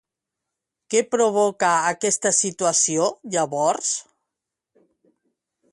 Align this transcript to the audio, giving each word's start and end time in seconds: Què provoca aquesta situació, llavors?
Què 0.93 1.01
provoca 1.15 1.69
aquesta 1.91 2.33
situació, 2.37 3.11
llavors? 3.35 3.95